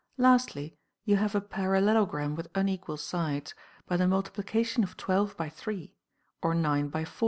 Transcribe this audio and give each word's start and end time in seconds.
Lastly, 0.17 0.79
you 1.05 1.17
have 1.17 1.35
a 1.35 1.41
parallelogram 1.41 2.33
with 2.35 2.49
unequal 2.55 2.97
sides, 2.97 3.53
by 3.85 3.97
the 3.97 4.07
multiplication 4.07 4.83
of 4.83 4.97
12 4.97 5.37
by 5.37 5.47
3, 5.47 5.93
or 6.41 6.55
9 6.55 6.89
by 6.89 7.05
4. 7.05 7.19